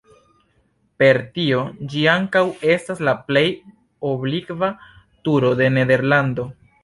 Per 1.01 1.17
tio 1.35 1.59
ĝi 1.91 1.99
ankaŭ 2.13 2.41
estas 2.77 3.03
la 3.09 3.13
plej 3.29 3.45
oblikva 4.13 4.71
turo 5.29 5.55
de 5.63 5.69
Nederlando. 5.77 6.49